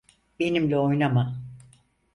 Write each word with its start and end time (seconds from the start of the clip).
Benimle 0.39 0.77
oynama. 0.77 1.37